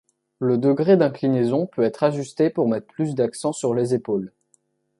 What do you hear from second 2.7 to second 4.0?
plus d'accent sur les